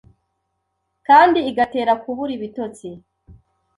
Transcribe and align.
kandi 1.07 1.39
igatera 1.49 1.93
kubura 2.01 2.31
ibitotsi 2.37 2.89